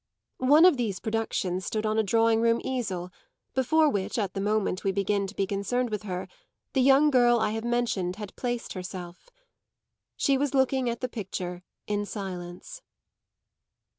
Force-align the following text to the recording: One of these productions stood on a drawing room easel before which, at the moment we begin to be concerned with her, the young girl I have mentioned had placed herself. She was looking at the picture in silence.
One 0.39 0.65
of 0.65 0.77
these 0.77 0.99
productions 0.99 1.63
stood 1.67 1.85
on 1.85 1.99
a 1.99 2.01
drawing 2.01 2.41
room 2.41 2.59
easel 2.63 3.11
before 3.53 3.87
which, 3.87 4.17
at 4.17 4.33
the 4.33 4.41
moment 4.41 4.83
we 4.83 4.91
begin 4.91 5.27
to 5.27 5.35
be 5.35 5.45
concerned 5.45 5.91
with 5.91 6.01
her, 6.01 6.27
the 6.73 6.81
young 6.81 7.11
girl 7.11 7.37
I 7.39 7.51
have 7.51 7.63
mentioned 7.63 8.15
had 8.15 8.35
placed 8.35 8.73
herself. 8.73 9.29
She 10.17 10.39
was 10.39 10.55
looking 10.55 10.89
at 10.89 11.01
the 11.01 11.07
picture 11.07 11.61
in 11.85 12.07
silence. 12.07 12.81